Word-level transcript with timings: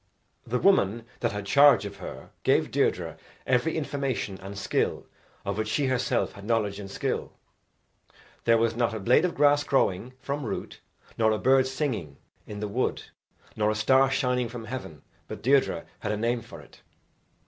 The 0.47 0.57
woman 0.57 1.05
that 1.19 1.31
had 1.31 1.45
charge 1.45 1.85
of 1.85 1.97
her 1.97 2.31
gave 2.41 2.71
Deirdre 2.71 3.17
every 3.45 3.77
information 3.77 4.39
and 4.39 4.57
skill 4.57 5.05
of 5.45 5.59
which 5.59 5.67
she 5.67 5.85
herself 5.85 6.31
had 6.31 6.43
knowledge 6.43 6.79
and 6.79 6.89
skill. 6.89 7.33
There 8.45 8.57
was 8.57 8.75
not 8.75 8.95
a 8.95 8.99
blade 8.99 9.25
of 9.25 9.35
grass 9.35 9.63
growing 9.63 10.13
from 10.19 10.43
root, 10.43 10.79
nor 11.19 11.29
a 11.31 11.37
bird 11.37 11.67
singing 11.67 12.17
in 12.47 12.61
the 12.61 12.67
wood, 12.67 13.03
nor 13.55 13.69
a 13.69 13.75
star 13.75 14.09
shining 14.09 14.49
from 14.49 14.65
heaven 14.65 15.03
but 15.27 15.43
Deirdre 15.43 15.85
had 15.99 16.11
a 16.11 16.17
name 16.17 16.41
for 16.41 16.59
it. 16.61 16.81